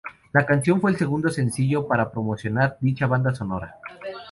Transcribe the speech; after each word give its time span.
La 0.33 0.47
canción 0.47 0.81
fue 0.81 0.89
el 0.89 0.97
segundo 0.97 1.29
sencillo 1.29 1.87
para 1.87 2.09
promocionar 2.11 2.75
dicha 2.81 3.05
banda 3.05 3.35
sonora. 3.35 3.75